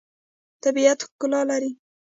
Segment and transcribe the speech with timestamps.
[0.63, 1.71] طبیعت ښکلا لري.